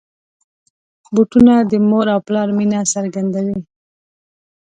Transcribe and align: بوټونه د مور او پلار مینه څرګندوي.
بوټونه 1.13 1.53
د 1.71 1.73
مور 1.89 2.05
او 2.13 2.19
پلار 2.27 2.47
مینه 2.57 2.79
څرګندوي. 2.93 3.59